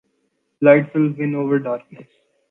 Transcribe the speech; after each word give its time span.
Light 0.61 0.95
will 0.95 1.11
win 1.15 1.35
over 1.35 1.59
darkness. 1.59 2.07